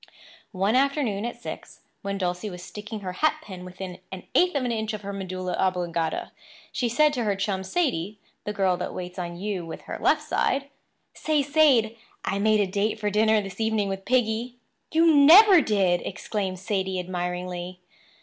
[0.55, 4.63] One afternoon at six, when Dulcie was sticking her hat pin within an eighth of
[4.65, 6.31] an inch of her medulla oblongata,
[6.71, 10.69] she said to her chum, Sadie—the girl that waits on you with her left side:
[11.13, 11.95] "Say, Sade,
[12.25, 14.55] I made a date for dinner this evening with Piggy."
[14.91, 17.79] "You never did!" exclaimed Sadie admiringly.